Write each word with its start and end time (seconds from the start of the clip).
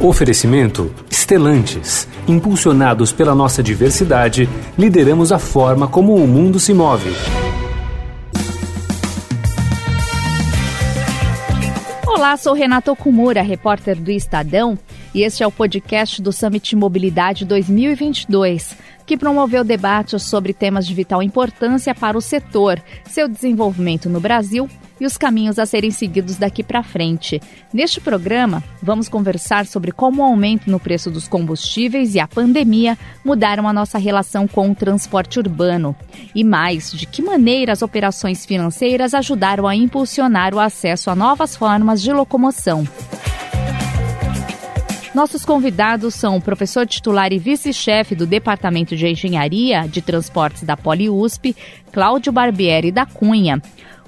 Oferecimento 0.00 0.94
Estelantes. 1.10 2.06
Impulsionados 2.28 3.10
pela 3.10 3.34
nossa 3.34 3.64
diversidade, 3.64 4.48
lideramos 4.78 5.32
a 5.32 5.40
forma 5.40 5.88
como 5.88 6.14
o 6.14 6.28
mundo 6.28 6.60
se 6.60 6.72
move. 6.72 7.10
Olá, 12.06 12.36
sou 12.36 12.54
Renato 12.54 12.92
Okumura, 12.92 13.42
repórter 13.42 13.96
do 13.96 14.12
Estadão, 14.12 14.78
e 15.12 15.22
este 15.22 15.42
é 15.42 15.46
o 15.46 15.50
podcast 15.50 16.22
do 16.22 16.32
Summit 16.32 16.76
Mobilidade 16.76 17.44
2022 17.44 18.76
que 19.08 19.16
promoveu 19.16 19.64
debates 19.64 20.22
sobre 20.22 20.52
temas 20.52 20.86
de 20.86 20.92
vital 20.92 21.22
importância 21.22 21.94
para 21.94 22.18
o 22.18 22.20
setor, 22.20 22.78
seu 23.06 23.26
desenvolvimento 23.26 24.06
no 24.06 24.20
Brasil 24.20 24.68
e 25.00 25.06
os 25.06 25.16
caminhos 25.16 25.58
a 25.58 25.64
serem 25.64 25.90
seguidos 25.90 26.36
daqui 26.36 26.62
para 26.62 26.82
frente. 26.82 27.40
Neste 27.72 28.02
programa, 28.02 28.62
vamos 28.82 29.08
conversar 29.08 29.64
sobre 29.64 29.92
como 29.92 30.20
o 30.20 30.24
aumento 30.26 30.70
no 30.70 30.78
preço 30.78 31.10
dos 31.10 31.26
combustíveis 31.26 32.14
e 32.14 32.20
a 32.20 32.28
pandemia 32.28 32.98
mudaram 33.24 33.66
a 33.66 33.72
nossa 33.72 33.96
relação 33.96 34.46
com 34.46 34.70
o 34.70 34.74
transporte 34.74 35.38
urbano. 35.38 35.96
E 36.34 36.44
mais, 36.44 36.92
de 36.92 37.06
que 37.06 37.22
maneira 37.22 37.72
as 37.72 37.80
operações 37.80 38.44
financeiras 38.44 39.14
ajudaram 39.14 39.66
a 39.66 39.74
impulsionar 39.74 40.54
o 40.54 40.60
acesso 40.60 41.08
a 41.08 41.14
novas 41.14 41.56
formas 41.56 42.02
de 42.02 42.12
locomoção. 42.12 42.86
Nossos 45.14 45.44
convidados 45.44 46.14
são 46.14 46.36
o 46.36 46.40
professor 46.40 46.86
titular 46.86 47.32
e 47.32 47.38
vice-chefe 47.38 48.14
do 48.14 48.26
Departamento 48.26 48.94
de 48.94 49.08
Engenharia 49.08 49.88
de 49.88 50.02
Transportes 50.02 50.62
da 50.62 50.76
PoliUSP, 50.76 51.56
Cláudio 51.90 52.30
Barbieri 52.30 52.92
da 52.92 53.06
Cunha, 53.06 53.60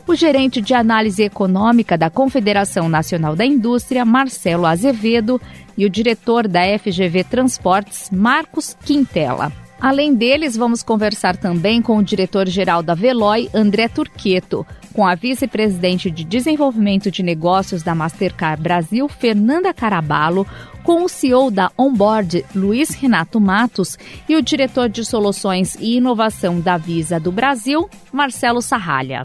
o 0.06 0.14
gerente 0.14 0.60
de 0.60 0.74
análise 0.74 1.22
econômica 1.22 1.96
da 1.96 2.10
Confederação 2.10 2.88
Nacional 2.88 3.34
da 3.34 3.46
Indústria, 3.46 4.04
Marcelo 4.04 4.66
Azevedo, 4.66 5.40
e 5.76 5.86
o 5.86 5.90
diretor 5.90 6.46
da 6.46 6.60
FGV 6.78 7.24
Transportes, 7.24 8.10
Marcos 8.10 8.76
Quintela. 8.84 9.50
Além 9.80 10.14
deles, 10.14 10.56
vamos 10.56 10.82
conversar 10.82 11.38
também 11.38 11.80
com 11.80 11.96
o 11.96 12.04
diretor-geral 12.04 12.82
da 12.82 12.92
Veloy, 12.94 13.48
André 13.54 13.88
Turqueto, 13.88 14.66
com 14.92 15.06
a 15.06 15.14
vice-presidente 15.14 16.10
de 16.10 16.22
Desenvolvimento 16.22 17.10
de 17.10 17.22
Negócios 17.22 17.82
da 17.82 17.94
Mastercard 17.94 18.62
Brasil, 18.62 19.08
Fernanda 19.08 19.72
Caraballo, 19.72 20.46
com 20.82 21.04
o 21.04 21.08
CEO 21.08 21.50
da 21.50 21.70
Onboard, 21.78 22.44
Luiz 22.54 22.90
Renato 22.90 23.40
Matos, 23.40 23.98
e 24.28 24.36
o 24.36 24.42
diretor 24.42 24.88
de 24.88 25.04
Soluções 25.04 25.74
e 25.76 25.96
Inovação 25.96 26.60
da 26.60 26.76
Visa 26.76 27.18
do 27.18 27.30
Brasil, 27.32 27.88
Marcelo 28.12 28.60
Sarralha. 28.60 29.24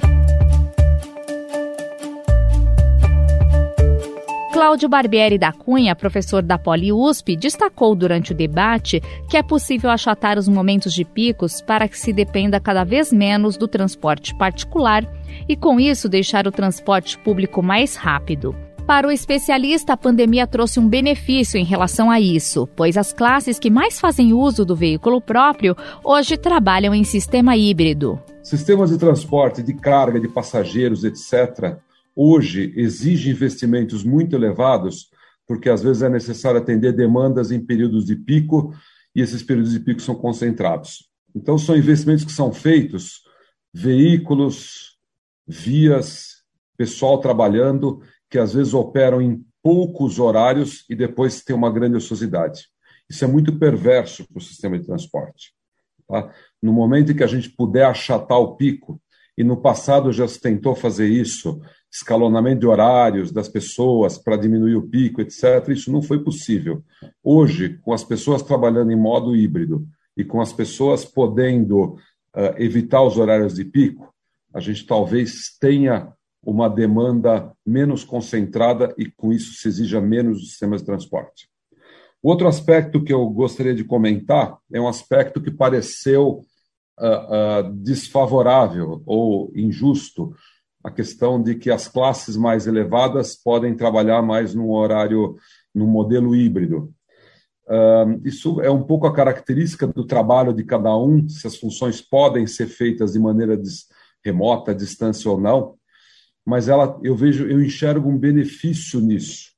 Cláudio 4.55 4.87
Barbieri 4.87 5.37
da 5.37 5.51
Cunha, 5.51 5.93
professor 5.93 6.41
da 6.41 6.57
Poli 6.57 6.89
USP, 6.89 7.35
destacou 7.35 7.93
durante 7.93 8.31
o 8.31 8.35
debate 8.35 9.01
que 9.29 9.35
é 9.35 9.43
possível 9.43 9.89
achatar 9.89 10.39
os 10.39 10.47
momentos 10.47 10.93
de 10.93 11.03
picos 11.03 11.61
para 11.61 11.89
que 11.89 11.99
se 11.99 12.13
dependa 12.13 12.57
cada 12.57 12.85
vez 12.85 13.11
menos 13.11 13.57
do 13.57 13.67
transporte 13.67 14.33
particular 14.33 15.05
e, 15.49 15.57
com 15.57 15.77
isso, 15.77 16.07
deixar 16.07 16.47
o 16.47 16.53
transporte 16.53 17.17
público 17.19 17.61
mais 17.61 17.97
rápido. 17.97 18.55
Para 18.85 19.07
o 19.07 19.11
especialista, 19.11 19.93
a 19.93 19.97
pandemia 19.97 20.45
trouxe 20.45 20.79
um 20.79 20.87
benefício 20.87 21.57
em 21.57 21.63
relação 21.63 22.11
a 22.11 22.19
isso, 22.21 22.67
pois 22.75 22.97
as 22.97 23.11
classes 23.11 23.57
que 23.57 23.71
mais 23.71 23.99
fazem 23.99 24.31
uso 24.31 24.63
do 24.63 24.75
veículo 24.75 25.19
próprio 25.19 25.75
hoje 26.03 26.37
trabalham 26.37 26.93
em 26.93 27.03
sistema 27.03 27.57
híbrido. 27.57 28.21
Sistemas 28.43 28.91
de 28.91 28.99
transporte, 28.99 29.63
de 29.63 29.73
carga, 29.73 30.19
de 30.19 30.27
passageiros, 30.27 31.03
etc., 31.03 31.77
hoje 32.15 32.73
exige 32.75 33.31
investimentos 33.31 34.03
muito 34.03 34.35
elevados, 34.35 35.09
porque 35.47 35.67
às 35.67 35.81
vezes 35.81 36.03
é 36.03 36.09
necessário 36.09 36.59
atender 36.59 36.93
demandas 36.93 37.51
em 37.51 37.59
períodos 37.59 38.05
de 38.05 38.15
pico 38.15 38.71
e 39.15 39.21
esses 39.21 39.41
períodos 39.41 39.71
de 39.71 39.79
pico 39.79 39.99
são 39.99 40.13
concentrados. 40.13 41.09
Então, 41.35 41.57
são 41.57 41.75
investimentos 41.75 42.23
que 42.23 42.31
são 42.31 42.53
feitos, 42.53 43.23
veículos, 43.73 44.95
vias, 45.47 46.35
pessoal 46.77 47.17
trabalhando, 47.17 48.01
que 48.29 48.37
às 48.37 48.53
vezes 48.53 48.73
operam 48.73 49.21
em 49.21 49.43
poucos 49.61 50.19
horários 50.19 50.85
e 50.89 50.95
depois 50.95 51.43
tem 51.43 51.55
uma 51.55 51.71
grande 51.71 51.95
ociosidade. 51.95 52.67
Isso 53.09 53.23
é 53.23 53.27
muito 53.27 53.57
perverso 53.57 54.27
para 54.27 54.39
o 54.39 54.41
sistema 54.41 54.77
de 54.77 54.85
transporte. 54.85 55.53
Tá? 56.07 56.31
No 56.61 56.73
momento 56.73 57.11
em 57.11 57.15
que 57.15 57.23
a 57.23 57.27
gente 57.27 57.49
puder 57.49 57.85
achatar 57.85 58.37
o 58.37 58.55
pico, 58.55 59.01
e 59.37 59.43
no 59.43 59.57
passado 59.57 60.11
já 60.11 60.27
se 60.27 60.39
tentou 60.39 60.75
fazer 60.75 61.07
isso, 61.07 61.59
escalonamento 61.91 62.61
de 62.61 62.67
horários 62.67 63.31
das 63.31 63.49
pessoas 63.49 64.17
para 64.17 64.37
diminuir 64.37 64.75
o 64.75 64.87
pico, 64.87 65.21
etc. 65.21 65.69
Isso 65.69 65.91
não 65.91 66.01
foi 66.01 66.23
possível. 66.23 66.83
Hoje, 67.23 67.77
com 67.81 67.93
as 67.93 68.03
pessoas 68.03 68.41
trabalhando 68.41 68.91
em 68.91 68.95
modo 68.95 69.35
híbrido 69.35 69.87
e 70.15 70.23
com 70.23 70.41
as 70.41 70.53
pessoas 70.53 71.03
podendo 71.03 71.93
uh, 72.35 72.55
evitar 72.57 73.01
os 73.01 73.17
horários 73.17 73.55
de 73.55 73.65
pico, 73.65 74.13
a 74.53 74.59
gente 74.59 74.85
talvez 74.85 75.57
tenha 75.59 76.13
uma 76.45 76.69
demanda 76.69 77.51
menos 77.65 78.03
concentrada 78.03 78.93
e 78.97 79.07
com 79.09 79.33
isso 79.33 79.53
se 79.53 79.67
exija 79.67 79.99
menos 79.99 80.49
sistemas 80.49 80.81
de 80.81 80.85
transporte. 80.85 81.49
Outro 82.21 82.47
aspecto 82.47 83.03
que 83.03 83.13
eu 83.13 83.27
gostaria 83.29 83.73
de 83.73 83.83
comentar 83.83 84.57
é 84.71 84.79
um 84.79 84.87
aspecto 84.87 85.41
que 85.41 85.51
pareceu 85.51 86.41
uh, 86.99 87.67
uh, 87.67 87.73
desfavorável 87.73 89.01
ou 89.05 89.51
injusto 89.55 90.33
a 90.83 90.91
questão 90.91 91.41
de 91.41 91.55
que 91.55 91.71
as 91.71 91.87
classes 91.87 92.37
mais 92.37 92.67
elevadas 92.67 93.35
podem 93.35 93.75
trabalhar 93.75 94.21
mais 94.21 94.53
num 94.53 94.71
horário, 94.71 95.35
num 95.73 95.87
modelo 95.87 96.35
híbrido. 96.35 96.93
Uh, 97.67 98.21
isso 98.23 98.61
é 98.61 98.69
um 98.69 98.83
pouco 98.83 99.07
a 99.07 99.13
característica 99.13 99.87
do 99.87 100.05
trabalho 100.05 100.53
de 100.53 100.63
cada 100.63 100.95
um, 100.95 101.27
se 101.27 101.47
as 101.47 101.55
funções 101.57 102.01
podem 102.01 102.45
ser 102.45 102.67
feitas 102.67 103.13
de 103.13 103.19
maneira 103.19 103.59
remota, 104.23 104.75
distância 104.75 105.29
ou 105.29 105.39
não, 105.39 105.75
mas 106.45 106.69
ela, 106.69 106.99
eu 107.01 107.15
vejo, 107.15 107.47
eu 107.47 107.63
enxergo 107.63 108.07
um 108.07 108.17
benefício 108.17 108.99
nisso. 108.99 109.55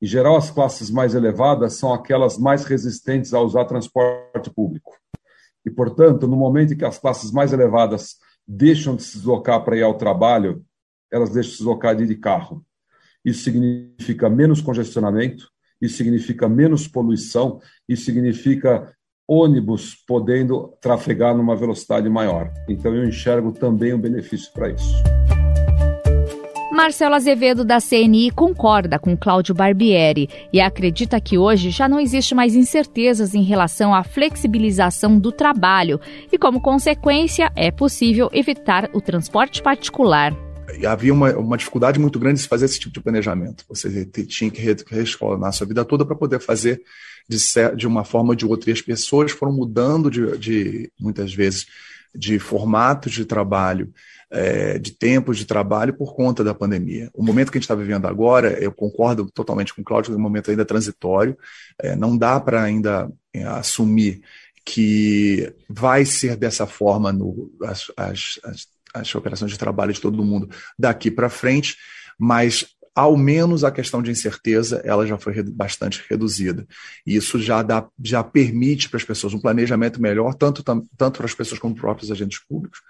Em 0.00 0.06
geral, 0.06 0.36
as 0.36 0.50
classes 0.50 0.90
mais 0.90 1.14
elevadas 1.14 1.74
são 1.74 1.94
aquelas 1.94 2.36
mais 2.36 2.64
resistentes 2.64 3.32
a 3.32 3.40
usar 3.40 3.64
transporte 3.64 4.50
público. 4.50 4.92
E, 5.64 5.70
portanto, 5.70 6.26
no 6.26 6.36
momento 6.36 6.74
em 6.74 6.76
que 6.76 6.84
as 6.84 6.98
classes 6.98 7.30
mais 7.30 7.52
elevadas 7.52 8.16
deixam 8.46 8.96
de 8.96 9.04
se 9.04 9.16
deslocar 9.16 9.64
para 9.64 9.76
ir 9.76 9.82
ao 9.82 9.96
trabalho, 9.96 10.64
elas 11.10 11.30
deixam 11.30 11.50
de 11.50 11.56
se 11.56 11.62
deslocar 11.62 11.94
de 11.94 12.16
carro. 12.16 12.64
Isso 13.24 13.44
significa 13.44 14.28
menos 14.28 14.60
congestionamento, 14.60 15.48
isso 15.80 15.96
significa 15.96 16.48
menos 16.48 16.88
poluição, 16.88 17.60
isso 17.88 18.04
significa 18.04 18.92
ônibus 19.26 19.94
podendo 20.06 20.76
trafegar 20.80 21.36
numa 21.36 21.56
velocidade 21.56 22.08
maior. 22.08 22.52
Então, 22.68 22.92
eu 22.94 23.04
enxergo 23.04 23.52
também 23.52 23.94
um 23.94 24.00
benefício 24.00 24.52
para 24.52 24.70
isso. 24.70 24.94
Marcelo 26.72 27.14
Azevedo, 27.14 27.66
da 27.66 27.78
CNI, 27.82 28.30
concorda 28.30 28.98
com 28.98 29.14
Cláudio 29.14 29.54
Barbieri 29.54 30.26
e 30.50 30.58
acredita 30.58 31.20
que 31.20 31.36
hoje 31.36 31.68
já 31.68 31.86
não 31.86 32.00
existe 32.00 32.34
mais 32.34 32.54
incertezas 32.54 33.34
em 33.34 33.42
relação 33.42 33.94
à 33.94 34.02
flexibilização 34.02 35.18
do 35.18 35.30
trabalho 35.30 36.00
e, 36.32 36.38
como 36.38 36.62
consequência, 36.62 37.52
é 37.54 37.70
possível 37.70 38.30
evitar 38.32 38.88
o 38.94 39.02
transporte 39.02 39.62
particular 39.62 40.34
havia 40.86 41.12
uma, 41.12 41.36
uma, 41.36 41.56
dificuldade 41.58 41.98
muito 42.00 42.18
grande 42.18 42.40
de 42.40 42.48
fazer 42.48 42.64
esse 42.64 42.80
tipo 42.80 42.94
de 42.94 43.00
planejamento. 43.00 43.62
Você 43.68 44.06
tinha 44.06 44.50
que 44.50 44.60
reescalonar 44.88 45.50
a 45.50 45.52
sua 45.52 45.66
vida 45.66 45.84
toda 45.84 46.04
para 46.04 46.16
poder 46.16 46.40
fazer 46.40 46.80
de, 47.28 47.38
de, 47.76 47.86
uma 47.86 48.04
forma 48.04 48.30
ou 48.30 48.34
de 48.34 48.46
outra. 48.46 48.70
E 48.70 48.72
as 48.72 48.80
pessoas 48.80 49.32
foram 49.32 49.52
mudando 49.52 50.10
de, 50.10 50.38
de 50.38 50.90
muitas 50.98 51.34
vezes 51.34 51.66
de 52.14 52.38
formatos 52.38 53.12
de 53.12 53.24
trabalho 53.24 53.92
é, 54.32 54.78
de 54.78 54.92
tempos 54.92 55.36
de 55.36 55.44
trabalho 55.44 55.92
por 55.92 56.14
conta 56.14 56.42
da 56.42 56.54
pandemia. 56.54 57.10
O 57.12 57.22
momento 57.22 57.52
que 57.52 57.58
a 57.58 57.60
gente 57.60 57.64
está 57.64 57.74
vivendo 57.74 58.06
agora, 58.06 58.58
eu 58.62 58.72
concordo 58.72 59.30
totalmente 59.30 59.74
com 59.74 59.82
o 59.82 59.84
Cláudio, 59.84 60.14
é 60.14 60.16
um 60.16 60.20
momento 60.20 60.50
ainda 60.50 60.64
transitório, 60.64 61.36
é, 61.78 61.94
não 61.94 62.16
dá 62.16 62.40
para 62.40 62.62
ainda 62.62 63.12
é, 63.32 63.44
assumir 63.44 64.22
que 64.64 65.52
vai 65.68 66.06
ser 66.06 66.36
dessa 66.36 66.66
forma 66.66 67.12
no, 67.12 67.52
as, 67.62 67.92
as, 67.94 68.40
as, 68.44 68.68
as 68.94 69.14
operações 69.14 69.50
de 69.50 69.58
trabalho 69.58 69.92
de 69.92 70.00
todo 70.00 70.24
mundo 70.24 70.48
daqui 70.78 71.10
para 71.10 71.28
frente, 71.28 71.76
mas 72.18 72.66
ao 72.94 73.16
menos 73.16 73.64
a 73.64 73.70
questão 73.70 74.02
de 74.02 74.10
incerteza 74.10 74.82
ela 74.84 75.06
já 75.06 75.16
foi 75.16 75.42
bastante 75.42 76.04
reduzida. 76.08 76.66
E 77.06 77.16
isso 77.16 77.40
já, 77.40 77.62
dá, 77.62 77.86
já 78.02 78.22
permite 78.22 78.88
para 78.88 78.98
as 78.98 79.04
pessoas 79.04 79.32
um 79.32 79.40
planejamento 79.40 80.00
melhor, 80.00 80.34
tanto, 80.34 80.62
tanto 80.62 81.16
para 81.16 81.26
as 81.26 81.34
pessoas 81.34 81.58
como 81.58 81.74
para 81.74 81.80
os 81.80 81.82
próprios 81.82 82.10
agentes 82.10 82.38
públicos, 82.46 82.80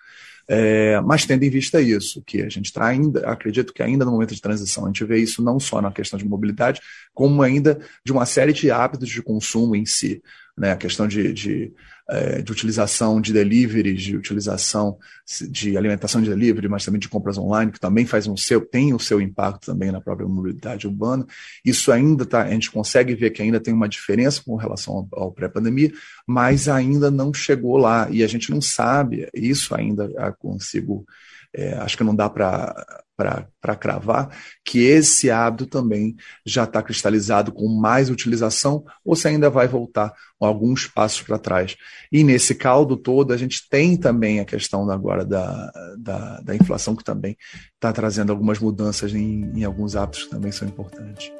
é, 0.49 1.01
mas 1.01 1.25
tendo 1.25 1.45
em 1.45 1.51
vista 1.51 1.81
isso, 1.81 2.23
que 2.27 2.43
a 2.43 2.49
gente 2.49 2.67
está 2.67 2.87
ainda, 2.87 3.21
acredito 3.31 3.73
que 3.73 3.83
ainda 3.83 4.05
no 4.05 4.11
momento 4.11 4.35
de 4.35 4.41
transição, 4.41 4.85
a 4.85 4.89
gente 4.89 5.05
vê 5.05 5.19
isso 5.19 5.43
não 5.43 5.61
só 5.61 5.81
na 5.81 5.93
questão 5.93 6.19
de 6.19 6.27
mobilidade, 6.27 6.81
como 7.15 7.43
ainda 7.43 7.81
de 8.05 8.13
uma 8.13 8.27
série 8.27 8.53
de 8.53 8.71
hábitos 8.71 9.09
de 9.09 9.23
consumo 9.23 9.77
em 9.77 9.87
si. 9.87 10.23
né, 10.57 10.73
a 10.73 10.77
questão 10.77 11.07
de, 11.07 11.33
de, 11.33 11.73
é, 12.09 12.43
de, 12.43 12.53
utilização 12.53 13.21
de 13.21 13.33
deliveries, 13.33 14.03
de 14.03 14.17
utilização 14.17 14.99
de 15.51 15.77
alimentação 15.77 16.21
de 16.21 16.29
delivery, 16.29 16.69
mas 16.69 16.85
também 16.85 17.01
de 17.01 17.09
compras 17.09 17.39
online, 17.39 17.73
que 17.73 17.81
também 17.81 18.05
faz 18.05 18.27
um 18.27 18.37
seu, 18.37 18.61
tem 18.61 18.93
o 18.93 18.99
seu 18.99 19.21
impacto 19.21 19.67
também 19.67 19.91
na 19.91 20.01
própria 20.01 20.27
mobilidade 20.27 20.87
urbana. 20.87 21.27
Isso 21.65 21.93
ainda 21.93 22.27
tá, 22.27 22.43
a 22.43 22.51
gente 22.51 22.71
consegue 22.71 23.15
ver 23.15 23.31
que 23.31 23.43
ainda 23.43 23.61
tem 23.61 23.73
uma 23.73 23.89
diferença 23.89 24.43
com 24.45 24.57
relação 24.57 25.09
ao, 25.13 25.25
ao 25.25 25.33
pré-pandemia, 25.33 25.93
mas 26.27 26.69
ainda 26.69 27.11
não 27.11 27.33
chegou 27.33 27.77
lá 27.77 28.09
e 28.11 28.23
a 28.23 28.27
gente 28.27 28.51
não 28.51 28.61
sabe, 28.61 29.29
isso 29.35 29.75
ainda 29.75 30.09
consigo 30.39 31.07
é, 31.55 31.75
acho 31.75 31.97
que 31.97 32.05
não 32.05 32.15
dá 32.15 32.31
para 32.31 33.02
cravar, 33.79 34.37
que 34.65 34.81
esse 34.81 35.31
hábito 35.31 35.67
também 35.67 36.17
já 36.45 36.65
está 36.65 36.83
cristalizado 36.83 37.53
com 37.53 37.69
mais 37.69 38.11
utilização, 38.11 38.85
ou 39.05 39.15
se 39.15 39.29
ainda 39.29 39.51
vai 39.51 39.69
voltar 39.69 40.13
alguns 40.41 40.87
passos 40.87 41.23
para 41.23 41.39
trás. 41.39 41.77
E 42.11 42.25
nesse 42.25 42.55
caldo 42.55 42.97
todo, 42.97 43.33
a 43.33 43.37
gente 43.37 43.69
tem 43.69 43.97
também 43.97 44.41
a 44.41 44.45
questão 44.45 44.89
agora 44.91 45.25
da, 45.25 45.71
da, 45.99 46.41
da 46.41 46.55
inflação, 46.55 46.97
que 46.97 47.05
também 47.05 47.37
está 47.75 47.93
trazendo 47.93 48.33
algumas 48.33 48.59
mudanças 48.59 49.15
em, 49.15 49.53
em 49.55 49.65
alguns 49.65 49.97
hábitos 49.97 50.25
que 50.25 50.31
também 50.31 50.53
são 50.53 50.67
importantes. 50.67 51.31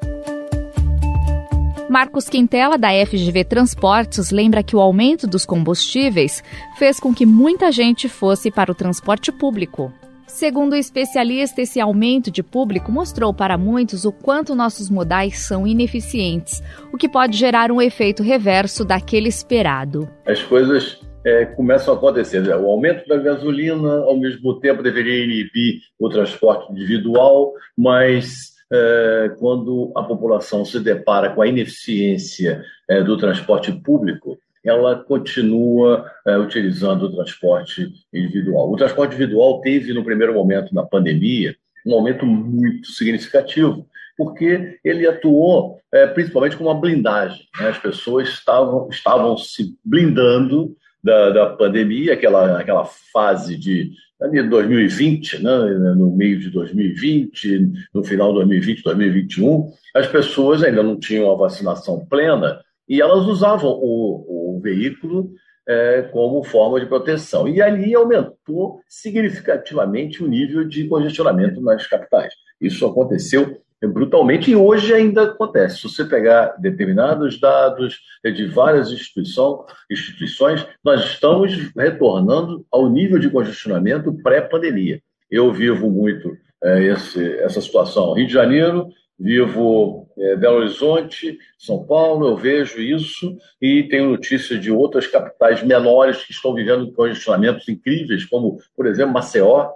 Marcos 1.93 2.27
Quintela, 2.27 2.79
da 2.79 2.89
FGV 3.05 3.45
Transportes, 3.45 4.31
lembra 4.31 4.63
que 4.63 4.75
o 4.75 4.81
aumento 4.81 5.27
dos 5.27 5.45
combustíveis 5.45 6.43
fez 6.79 6.99
com 6.99 7.13
que 7.13 7.27
muita 7.27 7.71
gente 7.71 8.09
fosse 8.09 8.51
para 8.51 8.73
o 8.73 8.75
transporte 8.75 9.31
público. 9.31 9.93
Segundo 10.33 10.73
o 10.73 10.77
especialista, 10.77 11.61
esse 11.61 11.79
aumento 11.79 12.31
de 12.31 12.43
público 12.43 12.91
mostrou 12.91 13.35
para 13.35 13.59
muitos 13.59 14.07
o 14.07 14.11
quanto 14.11 14.55
nossos 14.55 14.89
modais 14.89 15.41
são 15.41 15.67
ineficientes, 15.67 16.63
o 16.91 16.97
que 16.97 17.07
pode 17.07 17.37
gerar 17.37 17.71
um 17.71 17.83
efeito 17.83 18.23
reverso 18.23 18.83
daquele 18.83 19.29
esperado. 19.29 20.09
As 20.27 20.43
coisas 20.43 20.99
é, 21.25 21.45
começam 21.45 21.93
a 21.93 21.97
acontecer. 21.99 22.41
O 22.49 22.67
aumento 22.67 23.07
da 23.07 23.19
gasolina, 23.19 23.99
ao 24.05 24.19
mesmo 24.19 24.59
tempo, 24.59 24.83
deveria 24.83 25.23
inibir 25.23 25.83
o 26.01 26.09
transporte 26.09 26.73
individual, 26.73 27.53
mas 27.77 28.53
é, 28.73 29.33
quando 29.39 29.93
a 29.95 30.03
população 30.03 30.65
se 30.65 30.81
depara 30.81 31.29
com 31.35 31.43
a 31.43 31.47
ineficiência 31.47 32.65
é, 32.89 33.03
do 33.03 33.19
transporte 33.19 33.71
público, 33.71 34.39
ela 34.65 34.97
continua 34.97 36.07
é, 36.27 36.37
utilizando 36.39 37.05
o 37.05 37.15
transporte 37.15 37.89
individual. 38.13 38.71
O 38.71 38.77
transporte 38.77 39.15
individual 39.15 39.61
teve, 39.61 39.93
no 39.93 40.05
primeiro 40.05 40.35
momento 40.35 40.73
da 40.75 40.85
pandemia, 40.85 41.55
um 41.85 41.95
aumento 41.95 42.25
muito 42.25 42.89
significativo, 42.89 43.87
porque 44.17 44.79
ele 44.85 45.07
atuou 45.07 45.81
é, 45.93 46.07
principalmente 46.07 46.57
como 46.57 46.71
uma 46.71 46.81
blindagem. 46.81 47.45
Né? 47.59 47.69
As 47.69 47.79
pessoas 47.79 48.29
estavam, 48.29 48.89
estavam 48.89 49.37
se 49.37 49.77
blindando 49.85 50.77
da, 51.03 51.31
da 51.31 51.47
pandemia, 51.51 52.15
aquela, 52.15 52.59
aquela 52.59 52.85
fase 52.85 53.57
de 53.57 53.91
2020, 54.21 55.43
né? 55.43 55.51
no 55.97 56.15
meio 56.15 56.39
de 56.39 56.51
2020, 56.51 57.73
no 57.93 58.05
final 58.05 58.29
de 58.29 58.39
2020, 58.39 58.85
2021, 58.85 59.71
as 59.95 60.07
pessoas 60.07 60.63
ainda 60.63 60.83
não 60.83 60.99
tinham 60.99 61.31
a 61.31 61.37
vacinação 61.37 62.07
plena 62.07 62.61
e 62.89 63.01
elas 63.01 63.27
usavam 63.27 63.71
o, 63.71 64.25
o 64.29 64.42
veículo 64.63 65.33
é, 65.69 66.03
como 66.13 66.43
forma 66.45 66.81
de 66.81 66.87
proteção. 66.87 67.49
E 67.49 67.61
ali 67.61 67.95
aumentou 67.95 68.81
significativamente 68.89 70.23
o 70.23 70.29
nível 70.29 70.65
de 70.65 70.87
congestionamento 70.89 71.61
nas 71.61 71.87
capitais. 71.87 72.33
Isso 72.61 72.87
aconteceu 72.87 73.61
brutalmente 73.89 74.51
e 74.51 74.57
hoje 74.57 74.95
ainda 74.95 75.25
acontece. 75.25 75.79
Se 75.79 75.83
você 75.89 76.05
pegar 76.05 76.55
determinados 76.59 77.41
dados 77.41 77.99
de 78.25 78.47
várias 78.47 78.91
instituições, 78.91 80.65
nós 80.85 81.05
estamos 81.05 81.53
retornando 81.77 82.65
ao 82.71 82.89
nível 82.89 83.19
de 83.19 83.29
congestionamento 83.31 84.13
pré-pandemia. 84.23 85.01
Eu 85.31 85.53
vivo 85.53 85.91
muito 85.91 86.37
é, 86.63 86.85
esse, 86.85 87.39
essa 87.39 87.61
situação. 87.61 88.13
Rio 88.15 88.27
de 88.27 88.33
Janeiro, 88.33 88.89
vivo 89.19 90.09
é, 90.19 90.37
Belo 90.37 90.59
Horizonte, 90.59 91.39
São 91.59 91.85
Paulo, 91.85 92.27
eu 92.27 92.37
vejo 92.37 92.81
isso 92.81 93.37
e 93.61 93.85
tenho 93.85 94.11
notícias 94.11 94.61
de 94.61 94.71
outras 94.71 95.07
capitais 95.07 95.63
menores 95.63 96.25
que 96.25 96.33
estão 96.33 96.55
vivendo 96.55 96.93
congestionamentos 96.93 97.69
incríveis, 97.69 98.25
como, 98.25 98.59
por 98.77 98.87
exemplo, 98.87 99.15
Maceió, 99.15 99.71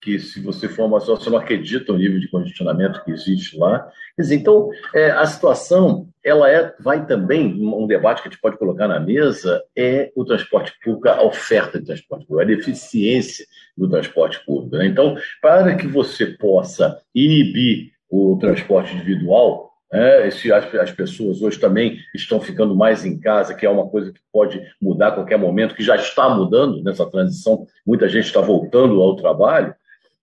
que 0.00 0.18
se 0.18 0.40
você 0.40 0.66
for 0.66 0.84
uma 0.84 0.98
Maceió, 0.98 1.16
você 1.16 1.28
não 1.28 1.38
acredita 1.38 1.92
o 1.92 1.98
nível 1.98 2.18
de 2.18 2.30
congestionamento 2.30 3.04
que 3.04 3.10
existe 3.10 3.56
lá. 3.58 3.86
Quer 4.16 4.22
dizer, 4.22 4.34
então, 4.36 4.70
é, 4.94 5.10
a 5.10 5.26
situação, 5.26 6.08
ela 6.24 6.50
é, 6.50 6.74
vai 6.80 7.06
também, 7.06 7.54
um 7.62 7.86
debate 7.86 8.22
que 8.22 8.28
a 8.28 8.30
gente 8.30 8.40
pode 8.40 8.56
colocar 8.56 8.88
na 8.88 8.98
mesa, 8.98 9.62
é 9.76 10.10
o 10.16 10.24
transporte 10.24 10.72
público, 10.82 11.08
a 11.08 11.22
oferta 11.22 11.78
de 11.78 11.86
transporte 11.86 12.26
público, 12.26 12.40
a 12.42 12.56
deficiência 12.56 13.44
do 13.76 13.88
transporte 13.88 14.42
público. 14.44 14.76
Né? 14.76 14.86
Então, 14.86 15.16
para 15.42 15.74
que 15.74 15.86
você 15.86 16.26
possa 16.26 16.98
inibir 17.14 17.92
o 18.10 18.36
transporte 18.38 18.94
individual. 18.94 19.70
É, 19.92 20.28
esse, 20.28 20.52
as, 20.52 20.72
as, 20.74 20.92
pessoas 20.92 21.42
hoje 21.42 21.58
também 21.58 21.98
estão 22.14 22.40
ficando 22.40 22.76
mais 22.76 23.04
em 23.04 23.18
casa, 23.18 23.54
que 23.54 23.66
é 23.66 23.70
uma 23.70 23.88
coisa 23.88 24.12
que 24.12 24.20
pode 24.32 24.62
mudar 24.80 25.08
a 25.08 25.12
qualquer 25.12 25.36
momento, 25.36 25.74
que 25.74 25.82
já 25.82 25.96
está 25.96 26.28
mudando 26.28 26.82
nessa 26.82 27.04
transição. 27.10 27.66
Muita 27.84 28.08
gente 28.08 28.26
está 28.26 28.40
voltando 28.40 29.00
ao 29.00 29.16
trabalho, 29.16 29.74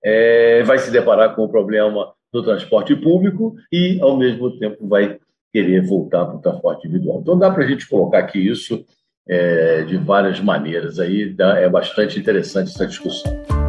é, 0.03 0.63
vai 0.63 0.77
se 0.77 0.89
deparar 0.89 1.35
com 1.35 1.43
o 1.43 1.49
problema 1.49 2.13
do 2.31 2.43
transporte 2.43 2.95
público 2.95 3.55
e, 3.71 3.99
ao 4.01 4.17
mesmo 4.17 4.57
tempo, 4.57 4.87
vai 4.87 5.17
querer 5.51 5.81
voltar 5.81 6.25
para 6.25 6.35
o 6.35 6.41
transporte 6.41 6.87
individual. 6.87 7.19
Então, 7.21 7.37
dá 7.37 7.49
para 7.51 7.63
a 7.63 7.67
gente 7.67 7.87
colocar 7.87 8.19
aqui 8.19 8.39
isso 8.39 8.85
é, 9.27 9.83
de 9.83 9.97
várias 9.97 10.39
maneiras. 10.39 10.99
Aí 10.99 11.33
dá, 11.33 11.57
é 11.59 11.67
bastante 11.67 12.19
interessante 12.19 12.69
essa 12.69 12.87
discussão. 12.87 13.66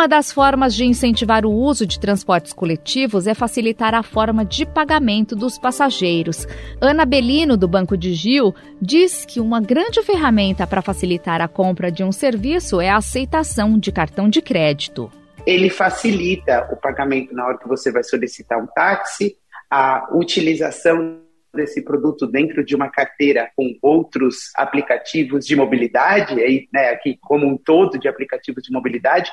Uma 0.00 0.08
das 0.08 0.32
formas 0.32 0.74
de 0.74 0.86
incentivar 0.86 1.44
o 1.44 1.52
uso 1.52 1.86
de 1.86 2.00
transportes 2.00 2.54
coletivos 2.54 3.26
é 3.26 3.34
facilitar 3.34 3.94
a 3.94 4.02
forma 4.02 4.46
de 4.46 4.64
pagamento 4.64 5.36
dos 5.36 5.58
passageiros. 5.58 6.46
Ana 6.80 7.04
Belino, 7.04 7.54
do 7.54 7.68
Banco 7.68 7.98
de 7.98 8.14
Gil, 8.14 8.54
diz 8.80 9.26
que 9.26 9.40
uma 9.40 9.60
grande 9.60 10.02
ferramenta 10.02 10.66
para 10.66 10.80
facilitar 10.80 11.42
a 11.42 11.48
compra 11.48 11.92
de 11.92 12.02
um 12.02 12.12
serviço 12.12 12.80
é 12.80 12.88
a 12.88 12.96
aceitação 12.96 13.78
de 13.78 13.92
cartão 13.92 14.26
de 14.26 14.40
crédito. 14.40 15.12
Ele 15.46 15.68
facilita 15.68 16.66
o 16.72 16.76
pagamento 16.76 17.34
na 17.34 17.44
hora 17.46 17.58
que 17.58 17.68
você 17.68 17.92
vai 17.92 18.02
solicitar 18.02 18.58
um 18.58 18.66
táxi, 18.68 19.36
a 19.70 20.08
utilização 20.14 21.20
desse 21.54 21.82
produto 21.82 22.26
dentro 22.26 22.64
de 22.64 22.74
uma 22.74 22.88
carteira 22.88 23.50
com 23.56 23.76
outros 23.82 24.50
aplicativos 24.54 25.44
de 25.46 25.56
mobilidade, 25.56 26.40
aí, 26.40 26.68
né, 26.72 26.90
aqui 26.90 27.18
como 27.20 27.46
um 27.46 27.56
todo 27.56 27.98
de 27.98 28.08
aplicativos 28.08 28.62
de 28.62 28.72
mobilidade, 28.72 29.30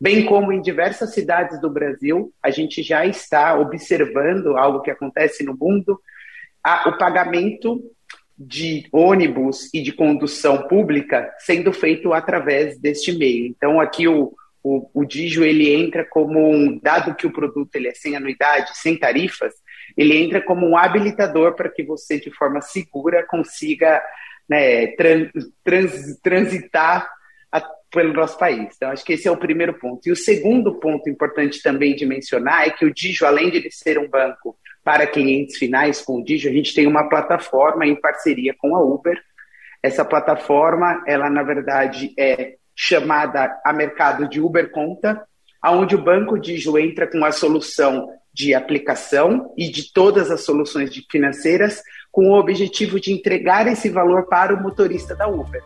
bem 0.00 0.24
como 0.26 0.52
em 0.52 0.60
diversas 0.60 1.14
cidades 1.14 1.60
do 1.60 1.70
Brasil, 1.70 2.32
a 2.42 2.50
gente 2.50 2.82
já 2.82 3.06
está 3.06 3.58
observando 3.58 4.56
algo 4.56 4.82
que 4.82 4.90
acontece 4.90 5.44
no 5.44 5.56
mundo, 5.56 6.00
a, 6.62 6.88
o 6.88 6.98
pagamento 6.98 7.82
de 8.36 8.88
ônibus 8.90 9.72
e 9.74 9.82
de 9.82 9.92
condução 9.92 10.66
pública 10.66 11.30
sendo 11.40 11.72
feito 11.72 12.12
através 12.12 12.78
deste 12.78 13.12
meio. 13.12 13.46
Então, 13.46 13.78
aqui 13.78 14.08
o, 14.08 14.32
o, 14.62 14.88
o 14.94 15.04
Digio 15.04 15.44
ele 15.44 15.70
entra 15.74 16.04
como 16.04 16.50
um, 16.50 16.78
dado 16.78 17.14
que 17.14 17.26
o 17.26 17.32
produto 17.32 17.74
ele 17.74 17.88
é 17.88 17.94
sem 17.94 18.16
anuidade, 18.16 18.78
sem 18.78 18.96
tarifas, 18.96 19.52
ele 19.96 20.16
entra 20.16 20.40
como 20.40 20.66
um 20.66 20.76
habilitador 20.76 21.54
para 21.54 21.68
que 21.68 21.82
você, 21.82 22.18
de 22.18 22.30
forma 22.30 22.60
segura, 22.60 23.26
consiga 23.26 24.02
né, 24.48 24.88
trans, 24.88 25.30
trans, 25.62 26.20
transitar 26.22 27.08
a, 27.52 27.60
pelo 27.92 28.12
nosso 28.12 28.38
país. 28.38 28.74
Então, 28.76 28.90
acho 28.90 29.04
que 29.04 29.12
esse 29.12 29.28
é 29.28 29.30
o 29.30 29.36
primeiro 29.36 29.74
ponto. 29.74 30.08
E 30.08 30.12
o 30.12 30.16
segundo 30.16 30.74
ponto 30.80 31.08
importante 31.08 31.62
também 31.62 31.94
de 31.94 32.04
mencionar 32.04 32.66
é 32.66 32.70
que 32.70 32.84
o 32.84 32.92
Digio, 32.92 33.26
além 33.26 33.50
de 33.50 33.58
ele 33.58 33.70
ser 33.70 33.98
um 33.98 34.08
banco 34.08 34.58
para 34.82 35.06
clientes 35.06 35.56
finais 35.56 36.00
com 36.00 36.16
o 36.16 36.24
Digio, 36.24 36.50
a 36.50 36.54
gente 36.54 36.74
tem 36.74 36.86
uma 36.86 37.08
plataforma 37.08 37.86
em 37.86 37.94
parceria 37.94 38.54
com 38.58 38.74
a 38.74 38.82
Uber. 38.82 39.20
Essa 39.82 40.04
plataforma, 40.04 41.02
ela 41.06 41.30
na 41.30 41.42
verdade 41.42 42.12
é 42.18 42.56
chamada 42.74 43.60
a 43.64 43.72
mercado 43.72 44.28
de 44.28 44.40
Uber 44.40 44.70
Conta, 44.70 45.22
aonde 45.62 45.94
o 45.94 46.02
banco 46.02 46.38
Digio 46.38 46.78
entra 46.78 47.06
com 47.06 47.24
a 47.24 47.30
solução 47.30 48.08
de 48.32 48.54
aplicação 48.54 49.52
e 49.56 49.70
de 49.70 49.92
todas 49.92 50.30
as 50.30 50.42
soluções 50.42 50.90
financeiras 51.10 51.82
com 52.10 52.28
o 52.28 52.38
objetivo 52.38 53.00
de 53.00 53.12
entregar 53.12 53.66
esse 53.66 53.88
valor 53.88 54.26
para 54.26 54.54
o 54.54 54.62
motorista 54.62 55.14
da 55.14 55.28
Uber. 55.28 55.62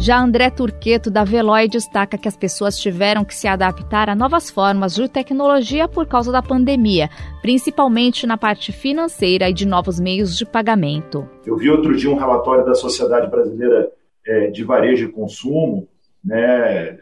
Já 0.00 0.20
André 0.20 0.48
Turqueto, 0.48 1.10
da 1.10 1.24
Veloy, 1.24 1.68
destaca 1.68 2.16
que 2.16 2.28
as 2.28 2.36
pessoas 2.36 2.78
tiveram 2.78 3.24
que 3.24 3.34
se 3.34 3.48
adaptar 3.48 4.08
a 4.08 4.14
novas 4.14 4.48
formas 4.48 4.94
de 4.94 5.08
tecnologia 5.08 5.88
por 5.88 6.06
causa 6.06 6.30
da 6.30 6.40
pandemia, 6.40 7.10
principalmente 7.42 8.24
na 8.24 8.38
parte 8.38 8.70
financeira 8.70 9.50
e 9.50 9.52
de 9.52 9.66
novos 9.66 9.98
meios 9.98 10.38
de 10.38 10.46
pagamento. 10.46 11.28
Eu 11.44 11.56
vi 11.56 11.68
outro 11.68 11.96
dia 11.96 12.08
um 12.08 12.16
relatório 12.16 12.64
da 12.64 12.74
Sociedade 12.74 13.28
Brasileira 13.28 13.90
é, 14.24 14.46
de 14.46 14.62
Varejo 14.62 15.06
e 15.06 15.12
Consumo, 15.12 15.88
né, 16.24 16.96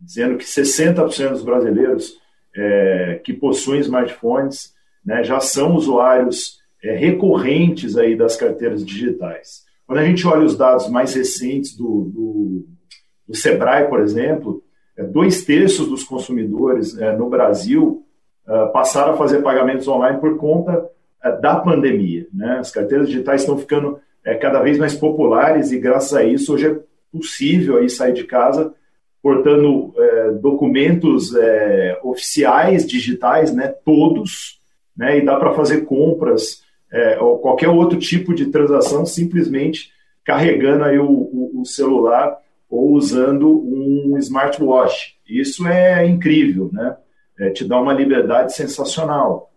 dizendo 0.00 0.38
que 0.38 0.44
60% 0.44 1.30
dos 1.30 1.42
brasileiros 1.42 2.16
é, 2.56 3.20
que 3.22 3.32
possuem 3.32 3.80
smartphones 3.80 4.74
né, 5.04 5.22
já 5.22 5.38
são 5.40 5.74
usuários 5.74 6.58
é, 6.82 6.96
recorrentes 6.96 7.96
aí 7.96 8.16
das 8.16 8.36
carteiras 8.36 8.84
digitais. 8.84 9.64
Quando 9.86 9.98
a 9.98 10.04
gente 10.04 10.26
olha 10.26 10.44
os 10.44 10.56
dados 10.56 10.88
mais 10.88 11.14
recentes 11.14 11.76
do, 11.76 12.10
do, 12.12 12.66
do 13.28 13.36
Sebrae, 13.36 13.88
por 13.88 14.00
exemplo, 14.00 14.62
é, 14.96 15.04
dois 15.04 15.44
terços 15.44 15.88
dos 15.88 16.02
consumidores 16.02 16.98
é, 16.98 17.14
no 17.16 17.28
Brasil 17.28 18.04
é, 18.48 18.66
passaram 18.66 19.12
a 19.12 19.16
fazer 19.16 19.42
pagamentos 19.42 19.86
online 19.86 20.18
por 20.18 20.36
conta 20.36 20.88
é, 21.22 21.32
da 21.32 21.56
pandemia. 21.56 22.26
Né? 22.32 22.58
As 22.58 22.70
carteiras 22.70 23.08
digitais 23.08 23.42
estão 23.42 23.58
ficando 23.58 24.00
cada 24.40 24.60
vez 24.60 24.76
mais 24.76 24.92
populares 24.92 25.70
e, 25.70 25.78
graças 25.78 26.12
a 26.12 26.24
isso, 26.24 26.52
hoje 26.52 26.66
é 26.66 26.76
possível 27.12 27.76
aí 27.76 27.88
sair 27.88 28.12
de 28.12 28.24
casa 28.24 28.74
portando 29.26 29.92
é, 29.98 30.30
documentos 30.34 31.34
é, 31.34 31.98
oficiais 32.04 32.86
digitais, 32.86 33.52
né, 33.52 33.74
todos, 33.84 34.60
né, 34.96 35.18
e 35.18 35.24
dá 35.24 35.34
para 35.34 35.52
fazer 35.52 35.80
compras 35.80 36.62
é, 36.92 37.18
ou 37.20 37.40
qualquer 37.40 37.68
outro 37.68 37.98
tipo 37.98 38.32
de 38.32 38.46
transação 38.52 39.04
simplesmente 39.04 39.90
carregando 40.24 40.84
aí 40.84 40.96
o, 40.96 41.10
o, 41.10 41.60
o 41.60 41.64
celular 41.64 42.38
ou 42.70 42.92
usando 42.92 43.50
um 43.50 44.16
smartwatch. 44.18 45.16
Isso 45.28 45.66
é 45.66 46.06
incrível, 46.06 46.70
né? 46.72 46.96
É, 47.36 47.50
te 47.50 47.64
dá 47.64 47.80
uma 47.80 47.92
liberdade 47.92 48.54
sensacional. 48.54 49.52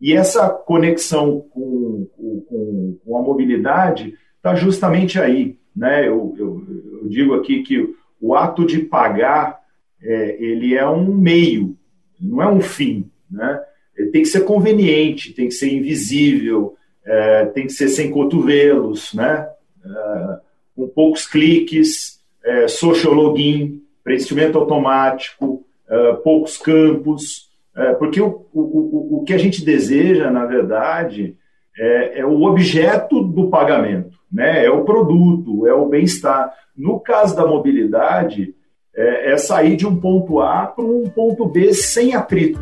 E 0.00 0.12
essa 0.12 0.50
conexão 0.50 1.40
com, 1.50 2.08
com, 2.16 2.98
com 3.04 3.16
a 3.16 3.22
mobilidade 3.22 4.14
está 4.38 4.56
justamente 4.56 5.20
aí. 5.20 5.56
Né? 5.74 6.08
Eu, 6.08 6.34
eu, 6.36 6.64
eu, 7.02 7.08
digo 7.08 7.34
aqui 7.34 7.62
que 7.62 7.94
o 8.20 8.34
ato 8.34 8.66
de 8.66 8.78
pagar 8.80 9.60
é, 10.02 10.36
ele 10.38 10.74
é 10.74 10.88
um 10.88 11.14
meio, 11.14 11.76
não 12.20 12.42
é 12.42 12.48
um 12.48 12.60
fim. 12.60 13.10
Né? 13.30 13.62
Ele 13.96 14.10
tem 14.10 14.22
que 14.22 14.28
ser 14.28 14.44
conveniente, 14.44 15.32
tem 15.32 15.48
que 15.48 15.54
ser 15.54 15.72
invisível, 15.72 16.76
é, 17.04 17.46
tem 17.46 17.66
que 17.66 17.72
ser 17.72 17.88
sem 17.88 18.10
cotovelos, 18.10 19.14
né? 19.14 19.48
É, 19.84 20.38
com 20.74 20.88
poucos 20.88 21.26
cliques, 21.26 22.20
é, 22.44 22.68
social 22.68 23.14
login, 23.14 23.82
preenchimento 24.04 24.58
automático, 24.58 25.64
é, 25.88 26.12
poucos 26.14 26.58
campos, 26.58 27.50
é, 27.74 27.92
porque 27.94 28.20
o, 28.20 28.46
o, 28.52 29.18
o 29.18 29.24
que 29.24 29.32
a 29.32 29.38
gente 29.38 29.64
deseja, 29.64 30.30
na 30.30 30.44
verdade, 30.44 31.36
é, 31.78 32.20
é 32.20 32.26
o 32.26 32.42
objeto 32.42 33.22
do 33.22 33.48
pagamento, 33.48 34.15
né? 34.32 34.64
é 34.64 34.70
o 34.70 34.84
produto, 34.84 35.66
é 35.66 35.74
o 35.74 35.88
bem-estar. 35.88 36.52
No 36.76 37.00
caso 37.00 37.34
da 37.36 37.46
mobilidade, 37.46 38.54
é, 38.94 39.32
é 39.32 39.36
sair 39.36 39.76
de 39.76 39.86
um 39.86 39.96
ponto 39.96 40.40
A 40.40 40.66
para 40.66 40.84
um 40.84 41.08
ponto 41.08 41.46
B 41.46 41.72
sem 41.74 42.14
atrito. 42.14 42.60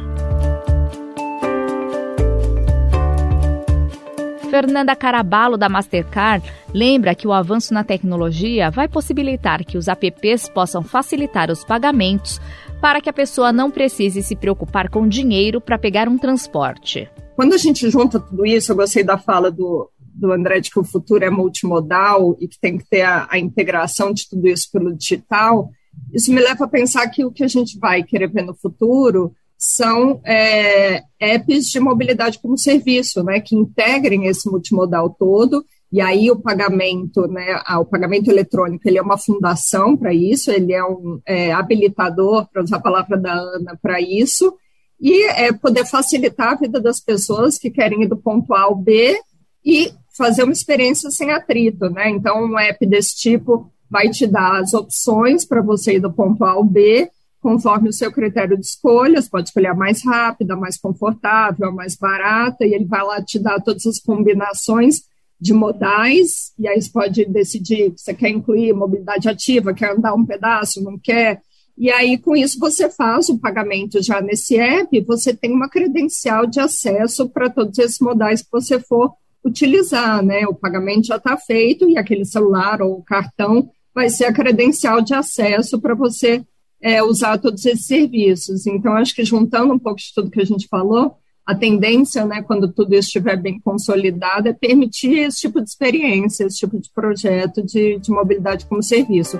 Fernanda 4.55 4.95
Caraballo, 4.95 5.57
da 5.57 5.69
Mastercard, 5.69 6.49
lembra 6.73 7.13
que 7.13 7.27
o 7.27 7.33
avanço 7.33 7.75
na 7.75 7.83
tecnologia 7.83 8.71
vai 8.71 8.87
possibilitar 8.87 9.65
que 9.65 9.77
os 9.77 9.89
apps 9.89 10.49
possam 10.49 10.81
facilitar 10.81 11.51
os 11.51 11.65
pagamentos 11.65 12.41
para 12.81 13.01
que 13.01 13.11
a 13.11 13.13
pessoa 13.13 13.53
não 13.53 13.69
precise 13.69 14.23
se 14.23 14.37
preocupar 14.37 14.89
com 14.89 15.09
dinheiro 15.09 15.61
para 15.61 15.77
pegar 15.77 16.09
um 16.09 16.17
transporte. 16.17 17.11
Quando 17.35 17.55
a 17.55 17.57
gente 17.57 17.91
junta 17.91 18.21
tudo 18.21 18.47
isso, 18.47 18.71
eu 18.71 18.77
gostei 18.77 19.03
da 19.03 19.19
fala 19.19 19.51
do, 19.51 19.91
do 20.15 20.33
André 20.33 20.61
de 20.61 20.71
que 20.71 20.79
o 20.79 20.85
futuro 20.85 21.25
é 21.25 21.31
multimodal 21.31 22.37
e 22.41 22.47
que 22.47 22.59
tem 22.59 22.79
que 22.79 22.89
ter 22.89 23.03
a, 23.03 23.27
a 23.31 23.39
integração 23.39 24.13
de 24.13 24.29
tudo 24.29 24.47
isso 24.49 24.71
pelo 24.71 24.95
digital. 24.95 25.71
Isso 26.13 26.33
me 26.33 26.41
leva 26.41 26.65
a 26.65 26.69
pensar 26.69 27.09
que 27.09 27.25
o 27.25 27.31
que 27.31 27.45
a 27.45 27.49
gente 27.49 27.79
vai 27.79 28.03
querer 28.03 28.29
ver 28.29 28.43
no 28.43 28.55
futuro 28.55 29.33
são 29.59 30.21
é, 30.25 31.03
apps 31.19 31.67
de 31.71 31.81
mobilidade 31.81 32.39
como 32.39 32.59
serviço, 32.59 33.23
né, 33.23 33.41
que 33.41 33.57
integrem 33.57 34.27
esse 34.27 34.49
multimodal 34.51 35.11
todo, 35.11 35.65
e 35.91 36.01
aí 36.01 36.31
o 36.31 36.37
pagamento, 36.37 37.27
né, 37.29 37.61
o 37.79 37.85
pagamento 37.85 38.31
eletrônico, 38.31 38.87
ele 38.87 38.99
é 38.99 39.03
uma 39.03 39.17
fundação 39.17 39.97
para 39.97 40.13
isso, 40.13 40.51
ele 40.51 40.73
é 40.73 40.85
um 40.85 41.21
é, 41.27 41.53
habilitador, 41.53 42.47
para 42.53 42.63
usar 42.63 42.77
a 42.77 42.83
palavra 42.83 43.17
da 43.17 43.33
Ana, 43.33 43.79
para 43.81 44.01
isso, 44.01 44.55
e 45.01 45.25
é, 45.31 45.53
poder 45.53 45.87
facilitar 45.87 46.53
a 46.53 46.57
vida 46.57 46.81
das 46.81 47.01
pessoas 47.01 47.59
que 47.59 47.71
querem 47.71 48.03
ir 48.03 48.09
do 48.09 48.17
ponto 48.17 48.53
A 48.55 48.63
ao 48.63 48.75
B 48.75 49.17
e 49.65 49.93
fazer 50.17 50.45
uma 50.45 50.53
experiência 50.53 51.11
sem 51.11 51.31
atrito, 51.31 51.91
né? 51.91 52.11
Então, 52.11 52.45
um 52.45 52.59
app 52.59 52.87
desse 52.87 53.17
tipo 53.17 53.71
vai 53.91 54.09
te 54.09 54.27
dar 54.27 54.61
as 54.61 54.73
opções 54.75 55.45
para 55.45 55.61
você 55.61 55.97
ir 55.97 56.01
do 56.01 56.13
ponto 56.13 56.45
A 56.45 56.53
ao 56.53 56.65
B, 56.65 57.11
conforme 57.41 57.91
o 57.91 57.93
seu 57.93 58.11
critério 58.11 58.57
de 58.57 58.65
escolha, 58.65 59.21
você 59.21 59.29
pode 59.29 59.49
escolher 59.49 59.69
a 59.69 59.75
mais 59.75 60.03
rápida, 60.05 60.55
a 60.55 60.57
mais 60.57 60.79
confortável, 60.79 61.69
a 61.69 61.73
mais 61.73 61.95
barata, 61.95 62.65
e 62.65 62.73
ele 62.73 62.87
vai 62.87 63.05
lá 63.05 63.23
te 63.23 63.39
dar 63.39 63.61
todas 63.61 63.85
as 63.85 63.99
combinações 63.99 65.03
de 65.39 65.53
modais, 65.53 66.53
e 66.59 66.67
aí 66.67 66.81
você 66.81 66.91
pode 66.91 67.25
decidir 67.27 67.93
se 67.97 68.05
você 68.05 68.15
quer 68.15 68.31
incluir 68.31 68.73
mobilidade 68.73 69.29
ativa, 69.29 69.75
quer 69.75 69.93
andar 69.93 70.15
um 70.15 70.25
pedaço, 70.25 70.83
não 70.83 70.99
quer, 70.99 71.43
e 71.77 71.91
aí, 71.91 72.17
com 72.17 72.37
isso, 72.37 72.59
você 72.59 72.89
faz 72.89 73.29
o 73.29 73.39
pagamento 73.39 74.01
já 74.01 74.21
nesse 74.21 74.57
app, 74.57 75.01
você 75.01 75.35
tem 75.35 75.53
uma 75.53 75.69
credencial 75.69 76.47
de 76.47 76.61
acesso 76.61 77.29
para 77.29 77.51
todos 77.51 77.77
esses 77.79 77.99
modais 77.99 78.43
que 78.43 78.51
você 78.51 78.79
for 78.79 79.13
utilizar, 79.45 80.25
né? 80.25 80.47
O 80.47 80.55
pagamento 80.55 81.07
já 81.07 81.17
está 81.17 81.37
feito 81.37 81.89
e 81.89 81.99
aquele 81.99 82.25
celular 82.25 82.81
ou 82.81 83.03
cartão 83.03 83.69
vai 83.95 84.09
ser 84.09 84.25
a 84.25 84.33
credencial 84.33 85.01
de 85.01 85.15
acesso 85.15 85.81
para 85.81 85.95
você 85.95 86.45
é, 86.83 87.03
usar 87.03 87.39
todos 87.39 87.65
esses 87.65 87.87
serviços. 87.87 88.67
Então, 88.67 88.95
acho 88.95 89.15
que 89.15 89.25
juntando 89.25 89.73
um 89.73 89.79
pouco 89.79 89.99
de 89.99 90.13
tudo 90.15 90.31
que 90.31 90.41
a 90.41 90.45
gente 90.45 90.67
falou, 90.69 91.17
a 91.47 91.55
tendência, 91.55 92.25
né, 92.25 92.43
quando 92.43 92.73
tudo 92.73 92.95
estiver 92.95 93.37
bem 93.37 93.61
consolidado, 93.61 94.49
é 94.49 94.53
permitir 94.53 95.19
esse 95.19 95.41
tipo 95.41 95.61
de 95.61 95.69
experiência, 95.69 96.45
esse 96.45 96.59
tipo 96.59 96.81
de 96.81 96.91
projeto 96.93 97.63
de, 97.63 97.99
de 97.99 98.11
mobilidade 98.11 98.67
como 98.67 98.83
serviço. 98.83 99.39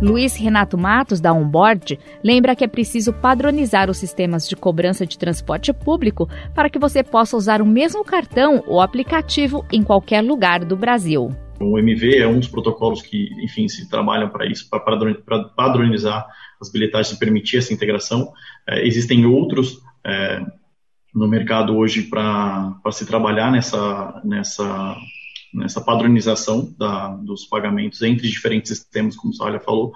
Luiz 0.00 0.36
Renato 0.36 0.76
Matos, 0.76 1.20
da 1.20 1.32
Onboard, 1.32 1.98
lembra 2.22 2.54
que 2.54 2.62
é 2.62 2.68
preciso 2.68 3.14
padronizar 3.14 3.88
os 3.88 3.96
sistemas 3.96 4.46
de 4.46 4.54
cobrança 4.54 5.06
de 5.06 5.18
transporte 5.18 5.72
público 5.72 6.28
para 6.54 6.68
que 6.68 6.78
você 6.78 7.02
possa 7.02 7.34
usar 7.34 7.62
o 7.62 7.66
mesmo 7.66 8.04
cartão 8.04 8.62
ou 8.66 8.82
aplicativo 8.82 9.64
em 9.72 9.82
qualquer 9.82 10.20
lugar 10.20 10.66
do 10.66 10.76
Brasil. 10.76 11.30
O 11.58 11.78
MV 11.78 12.18
é 12.18 12.28
um 12.28 12.38
dos 12.38 12.48
protocolos 12.48 13.00
que, 13.00 13.30
enfim, 13.42 13.66
se 13.68 13.88
trabalham 13.88 14.28
para 14.28 14.46
isso, 14.46 14.68
para 14.68 14.84
padronizar 15.56 16.26
as 16.60 16.70
bilhetagens 16.70 17.16
e 17.16 17.18
permitir 17.18 17.56
essa 17.56 17.72
integração. 17.72 18.30
É, 18.68 18.86
existem 18.86 19.24
outros 19.24 19.80
é, 20.04 20.44
no 21.14 21.26
mercado 21.26 21.74
hoje 21.74 22.02
para 22.02 22.78
se 22.90 23.06
trabalhar 23.06 23.50
nessa, 23.50 24.20
nessa 24.22 24.94
nessa 25.52 25.80
padronização 25.80 26.74
da, 26.78 27.08
dos 27.08 27.44
pagamentos 27.44 28.02
entre 28.02 28.28
diferentes 28.28 28.76
sistemas, 28.76 29.16
como 29.16 29.32
o 29.32 29.36
Sália 29.36 29.60
falou. 29.60 29.92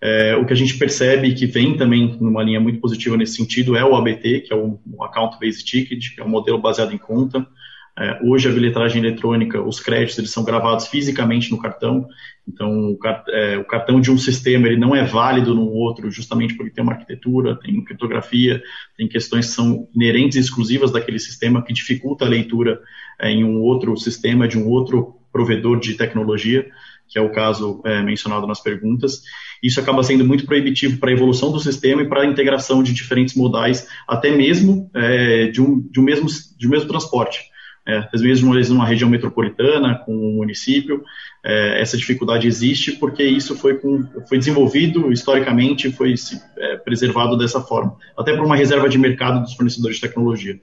É, 0.00 0.36
o 0.36 0.46
que 0.46 0.52
a 0.52 0.56
gente 0.56 0.78
percebe 0.78 1.34
que 1.34 1.46
vem 1.46 1.76
também 1.76 2.16
numa 2.20 2.42
linha 2.42 2.60
muito 2.60 2.80
positiva 2.80 3.16
nesse 3.16 3.34
sentido 3.34 3.76
é 3.76 3.84
o 3.84 3.96
ABT, 3.96 4.40
que 4.42 4.52
é 4.52 4.56
o, 4.56 4.78
Account 5.02 5.38
Based 5.40 5.64
Ticket, 5.64 6.14
que 6.14 6.20
é 6.20 6.24
um 6.24 6.28
modelo 6.28 6.58
baseado 6.58 6.94
em 6.94 6.98
conta. 6.98 7.44
É, 7.98 8.20
hoje 8.22 8.48
a 8.48 8.52
bilhetagem 8.52 9.02
eletrônica, 9.02 9.60
os 9.60 9.80
créditos 9.80 10.16
eles 10.18 10.30
são 10.30 10.44
gravados 10.44 10.86
fisicamente 10.86 11.50
no 11.50 11.60
cartão, 11.60 12.06
então 12.46 12.92
o, 12.92 12.98
é, 13.30 13.58
o, 13.58 13.64
cartão 13.64 14.00
de 14.00 14.08
um 14.08 14.16
sistema 14.16 14.68
ele 14.68 14.76
não 14.76 14.94
é 14.94 15.02
válido 15.02 15.52
no 15.52 15.68
outro, 15.68 16.08
justamente 16.08 16.54
porque 16.54 16.70
tem 16.70 16.84
uma 16.84 16.92
arquitetura, 16.92 17.58
tem 17.58 17.82
criptografia, 17.82 18.62
tem 18.96 19.08
questões 19.08 19.46
que 19.46 19.52
são 19.52 19.88
inerentes 19.92 20.36
e 20.36 20.40
exclusivas 20.40 20.92
daquele 20.92 21.18
sistema 21.18 21.60
que 21.60 21.72
dificulta 21.72 22.24
a 22.24 22.28
leitura 22.28 22.80
em 23.20 23.44
um 23.44 23.60
outro 23.60 23.96
sistema 23.96 24.46
de 24.46 24.58
um 24.58 24.68
outro 24.68 25.16
provedor 25.32 25.78
de 25.78 25.94
tecnologia, 25.94 26.66
que 27.08 27.18
é 27.18 27.22
o 27.22 27.32
caso 27.32 27.80
é, 27.84 28.02
mencionado 28.02 28.46
nas 28.46 28.60
perguntas. 28.60 29.22
Isso 29.62 29.80
acaba 29.80 30.02
sendo 30.02 30.24
muito 30.24 30.44
proibitivo 30.44 30.98
para 30.98 31.10
a 31.10 31.12
evolução 31.12 31.50
do 31.50 31.58
sistema 31.58 32.02
e 32.02 32.08
para 32.08 32.22
a 32.22 32.26
integração 32.26 32.82
de 32.82 32.92
diferentes 32.92 33.34
modais, 33.34 33.88
até 34.06 34.30
mesmo 34.30 34.90
é, 34.94 35.46
de, 35.46 35.60
um, 35.60 35.80
de, 35.80 36.00
um 36.00 36.02
mesmo, 36.02 36.28
de 36.56 36.66
um 36.66 36.70
mesmo 36.70 36.88
transporte. 36.88 37.40
É, 37.86 38.06
às 38.12 38.20
vezes, 38.20 38.42
numa 38.42 38.84
região 38.84 39.08
metropolitana, 39.08 39.94
com 40.04 40.14
um 40.14 40.36
município, 40.36 41.02
é, 41.42 41.80
essa 41.80 41.96
dificuldade 41.96 42.46
existe 42.46 42.92
porque 42.92 43.22
isso 43.22 43.56
foi, 43.56 43.78
com, 43.78 44.04
foi 44.28 44.36
desenvolvido 44.36 45.10
historicamente, 45.10 45.90
foi 45.90 46.14
é, 46.58 46.76
preservado 46.76 47.38
dessa 47.38 47.62
forma, 47.62 47.96
até 48.14 48.36
por 48.36 48.44
uma 48.44 48.56
reserva 48.56 48.90
de 48.90 48.98
mercado 48.98 49.40
dos 49.40 49.54
fornecedores 49.54 49.96
de 49.96 50.02
tecnologia. 50.02 50.60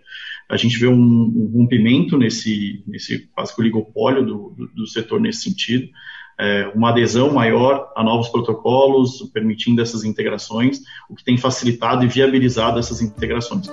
A 0.49 0.57
gente 0.57 0.77
vê 0.77 0.87
um, 0.87 0.93
um 0.93 1.51
rompimento 1.53 2.17
nesse, 2.17 2.83
nesse 2.87 3.27
quase 3.33 3.53
que 3.53 3.61
oligopólio 3.61 4.25
do, 4.25 4.55
do, 4.55 4.67
do 4.67 4.87
setor 4.87 5.19
nesse 5.19 5.41
sentido, 5.41 5.89
é, 6.37 6.71
uma 6.75 6.89
adesão 6.89 7.33
maior 7.33 7.91
a 7.95 8.03
novos 8.03 8.29
protocolos, 8.29 9.29
permitindo 9.33 9.81
essas 9.81 10.03
integrações, 10.03 10.81
o 11.09 11.15
que 11.15 11.23
tem 11.23 11.37
facilitado 11.37 12.03
e 12.03 12.07
viabilizado 12.07 12.77
essas 12.77 13.01
integrações. 13.01 13.67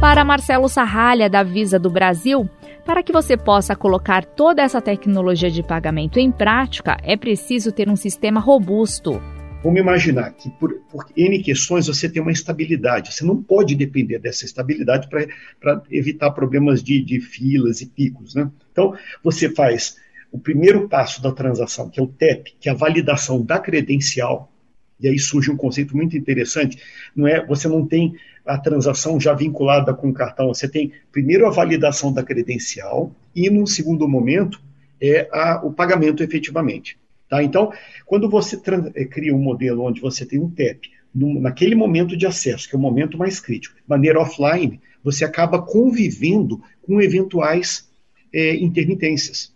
Para 0.00 0.24
Marcelo 0.24 0.68
Sarralha, 0.68 1.30
da 1.30 1.42
Visa 1.42 1.78
do 1.78 1.88
Brasil, 1.88 2.48
para 2.84 3.02
que 3.02 3.12
você 3.12 3.36
possa 3.36 3.74
colocar 3.74 4.24
toda 4.24 4.62
essa 4.62 4.80
tecnologia 4.80 5.50
de 5.50 5.62
pagamento 5.62 6.18
em 6.18 6.30
prática, 6.30 6.96
é 7.02 7.16
preciso 7.16 7.72
ter 7.72 7.88
um 7.88 7.96
sistema 7.96 8.38
robusto. 8.38 9.20
Vamos 9.62 9.80
imaginar 9.80 10.32
que 10.32 10.48
por, 10.50 10.74
por 10.90 11.06
N 11.16 11.42
questões 11.42 11.86
você 11.86 12.08
tem 12.08 12.22
uma 12.22 12.30
estabilidade. 12.30 13.12
Você 13.12 13.24
não 13.24 13.42
pode 13.42 13.74
depender 13.74 14.18
dessa 14.18 14.44
estabilidade 14.44 15.08
para 15.08 15.82
evitar 15.90 16.30
problemas 16.30 16.82
de, 16.82 17.02
de 17.02 17.20
filas 17.20 17.80
e 17.80 17.86
picos. 17.86 18.34
Né? 18.34 18.50
Então, 18.70 18.94
você 19.24 19.50
faz 19.50 19.96
o 20.30 20.38
primeiro 20.38 20.88
passo 20.88 21.22
da 21.22 21.32
transação, 21.32 21.88
que 21.88 21.98
é 21.98 22.02
o 22.02 22.06
TEP, 22.06 22.54
que 22.60 22.68
é 22.68 22.72
a 22.72 22.76
validação 22.76 23.42
da 23.42 23.58
credencial, 23.58 24.52
e 25.00 25.08
aí 25.08 25.18
surge 25.18 25.50
um 25.50 25.56
conceito 25.56 25.96
muito 25.96 26.16
interessante, 26.16 26.78
não 27.14 27.26
é, 27.26 27.44
você 27.44 27.68
não 27.68 27.86
tem 27.86 28.14
a 28.44 28.58
transação 28.58 29.20
já 29.20 29.34
vinculada 29.34 29.92
com 29.92 30.08
o 30.08 30.14
cartão, 30.14 30.48
você 30.48 30.68
tem 30.68 30.92
primeiro 31.10 31.46
a 31.46 31.50
validação 31.50 32.12
da 32.12 32.22
credencial 32.22 33.14
e 33.34 33.50
num 33.50 33.66
segundo 33.66 34.08
momento 34.08 34.60
é 35.00 35.28
a, 35.32 35.60
o 35.64 35.72
pagamento 35.72 36.22
efetivamente. 36.22 36.98
Tá? 37.28 37.42
Então, 37.42 37.72
quando 38.04 38.28
você 38.28 38.60
eh, 38.94 39.04
cria 39.04 39.34
um 39.34 39.38
modelo 39.38 39.82
onde 39.82 40.00
você 40.00 40.24
tem 40.24 40.38
um 40.38 40.50
TEP, 40.50 40.90
num, 41.14 41.40
naquele 41.40 41.74
momento 41.74 42.16
de 42.16 42.26
acesso, 42.26 42.68
que 42.68 42.76
é 42.76 42.78
o 42.78 42.80
momento 42.80 43.18
mais 43.18 43.40
crítico, 43.40 43.76
maneira 43.86 44.20
offline, 44.20 44.80
você 45.02 45.24
acaba 45.24 45.62
convivendo 45.62 46.62
com 46.82 47.00
eventuais 47.00 47.90
é, 48.32 48.54
intermitências. 48.56 49.54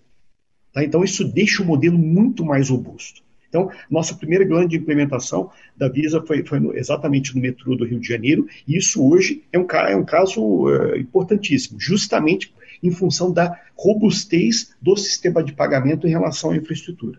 Tá? 0.72 0.82
Então, 0.82 1.04
isso 1.04 1.24
deixa 1.24 1.62
o 1.62 1.66
modelo 1.66 1.98
muito 1.98 2.44
mais 2.44 2.70
robusto. 2.70 3.22
Então, 3.48 3.68
nossa 3.90 4.14
primeira 4.14 4.44
grande 4.44 4.76
implementação 4.76 5.50
da 5.76 5.88
Visa 5.88 6.22
foi, 6.24 6.44
foi 6.46 6.60
no, 6.60 6.76
exatamente 6.76 7.34
no 7.34 7.42
metrô 7.42 7.74
do 7.74 7.84
Rio 7.84 7.98
de 7.98 8.06
Janeiro, 8.06 8.46
e 8.66 8.76
isso 8.76 9.04
hoje 9.04 9.42
é 9.52 9.58
um, 9.58 9.66
é 9.88 9.96
um 9.96 10.04
caso 10.04 10.40
uh, 10.40 10.96
importantíssimo, 10.96 11.78
justamente 11.80 12.54
em 12.80 12.92
função 12.92 13.32
da 13.32 13.60
robustez 13.74 14.72
do 14.80 14.96
sistema 14.96 15.42
de 15.42 15.52
pagamento 15.52 16.06
em 16.06 16.10
relação 16.10 16.52
à 16.52 16.56
infraestrutura. 16.56 17.18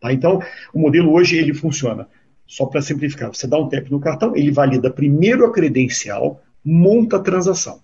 Tá? 0.00 0.12
Então, 0.12 0.40
o 0.72 0.78
modelo 0.78 1.12
hoje 1.12 1.36
ele 1.36 1.54
funciona, 1.54 2.08
só 2.46 2.66
para 2.66 2.80
simplificar, 2.80 3.28
você 3.32 3.46
dá 3.46 3.58
um 3.58 3.68
tap 3.68 3.90
no 3.90 4.00
cartão, 4.00 4.34
ele 4.34 4.50
valida 4.50 4.90
primeiro 4.90 5.44
a 5.44 5.52
credencial, 5.52 6.40
monta 6.64 7.16
a 7.16 7.20
transação. 7.20 7.80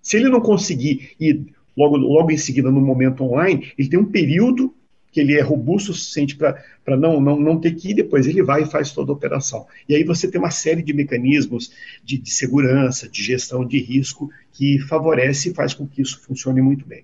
Se 0.00 0.16
ele 0.16 0.28
não 0.28 0.40
conseguir 0.40 1.10
ir 1.18 1.46
logo, 1.76 1.96
logo 1.96 2.30
em 2.30 2.38
seguida 2.38 2.70
no 2.70 2.80
momento 2.80 3.24
online, 3.24 3.72
ele 3.76 3.88
tem 3.88 3.98
um 3.98 4.10
período 4.10 4.72
que 5.10 5.20
ele 5.20 5.34
é 5.34 5.40
robusto 5.40 5.92
o 5.92 5.94
suficiente 5.94 6.36
para 6.36 6.96
não, 6.96 7.20
não, 7.20 7.40
não 7.40 7.58
ter 7.58 7.74
que 7.74 7.90
ir, 7.90 7.94
depois 7.94 8.26
ele 8.26 8.42
vai 8.42 8.64
e 8.64 8.70
faz 8.70 8.92
toda 8.92 9.10
a 9.10 9.14
operação. 9.14 9.66
E 9.88 9.94
aí 9.94 10.04
você 10.04 10.30
tem 10.30 10.38
uma 10.38 10.50
série 10.50 10.82
de 10.82 10.92
mecanismos 10.92 11.72
de, 12.04 12.18
de 12.18 12.30
segurança, 12.30 13.08
de 13.08 13.22
gestão 13.22 13.64
de 13.64 13.78
risco, 13.80 14.28
que 14.52 14.78
favorece 14.80 15.48
e 15.48 15.54
faz 15.54 15.72
com 15.72 15.86
que 15.86 16.02
isso 16.02 16.20
funcione 16.20 16.60
muito 16.60 16.86
bem. 16.86 17.02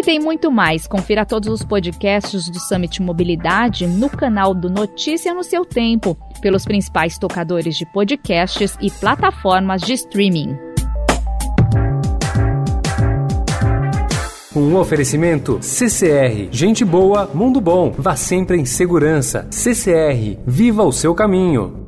E 0.00 0.02
tem 0.02 0.18
muito 0.18 0.50
mais. 0.50 0.86
Confira 0.86 1.26
todos 1.26 1.50
os 1.50 1.62
podcasts 1.62 2.48
do 2.48 2.58
Summit 2.58 3.02
Mobilidade 3.02 3.86
no 3.86 4.08
canal 4.08 4.54
do 4.54 4.70
Notícia 4.70 5.34
no 5.34 5.44
seu 5.44 5.62
tempo, 5.62 6.16
pelos 6.40 6.64
principais 6.64 7.18
tocadores 7.18 7.76
de 7.76 7.84
podcasts 7.84 8.78
e 8.80 8.90
plataformas 8.90 9.82
de 9.82 9.92
streaming. 9.92 10.56
Um 14.56 14.74
oferecimento 14.76 15.58
CCR. 15.60 16.48
Gente 16.50 16.82
boa, 16.82 17.28
mundo 17.34 17.60
bom. 17.60 17.92
Vá 17.98 18.16
sempre 18.16 18.56
em 18.56 18.64
segurança. 18.64 19.48
CCR. 19.50 20.38
Viva 20.46 20.82
o 20.82 20.92
seu 20.92 21.14
caminho. 21.14 21.79